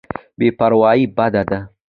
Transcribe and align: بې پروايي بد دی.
بې 0.37 0.47
پروايي 0.57 1.05
بد 1.17 1.33
دی. 1.49 1.59